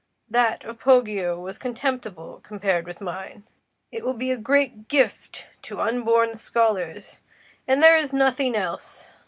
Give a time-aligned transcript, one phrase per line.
[0.31, 3.43] That of Poggio was contemptible compared with mine.
[3.91, 7.21] It will be a great gift to unborn scholars.
[7.67, 9.13] And there is nothing else.